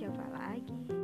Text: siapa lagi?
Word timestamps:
siapa 0.00 0.24
lagi? 0.32 0.99